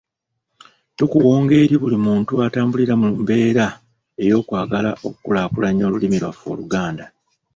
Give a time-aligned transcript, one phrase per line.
[0.97, 3.67] Tukuwonga eri buli muntu atambulira mu mbeera
[4.23, 7.05] ey'okwagala okukulaakulanya olulimi lwaffe Oluganda.